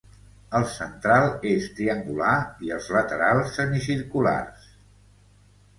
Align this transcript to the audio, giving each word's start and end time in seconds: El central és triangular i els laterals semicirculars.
El 0.59 0.63
central 0.75 1.25
és 1.49 1.67
triangular 1.81 2.33
i 2.69 2.75
els 2.79 2.91
laterals 2.97 3.55
semicirculars. 3.61 4.71